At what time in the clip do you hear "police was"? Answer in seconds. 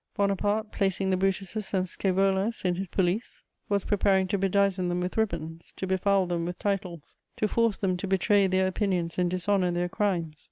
2.87-3.83